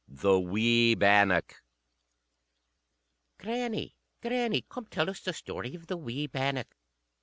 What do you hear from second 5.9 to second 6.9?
wee bannock."